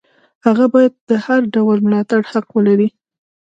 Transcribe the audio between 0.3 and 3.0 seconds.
هغه باید د هر ډول ملاتړ حق ولري.